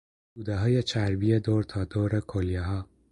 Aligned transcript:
تودههای 0.33 0.83
چربی 0.83 1.39
دور 1.39 1.63
تا 1.63 1.83
دور 1.85 2.19
کلیهها 2.19 2.85